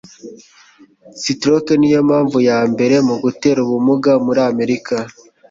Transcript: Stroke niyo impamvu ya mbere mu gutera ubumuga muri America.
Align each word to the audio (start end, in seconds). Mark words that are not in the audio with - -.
Stroke 1.21 1.73
niyo 1.77 1.97
impamvu 2.03 2.37
ya 2.49 2.59
mbere 2.71 2.95
mu 3.07 3.15
gutera 3.23 3.57
ubumuga 3.65 4.11
muri 4.25 4.41
America. 4.51 4.95